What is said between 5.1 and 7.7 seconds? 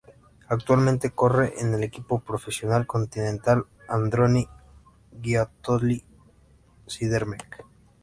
Giocattoli-Sidermec.